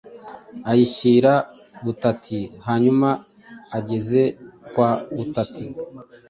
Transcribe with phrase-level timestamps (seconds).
[0.69, 1.33] ayishyira
[1.83, 3.09] butati hanyuma
[3.77, 4.23] ageze
[4.71, 5.65] kwa butati,